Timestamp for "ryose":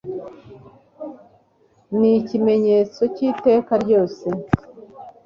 3.83-4.25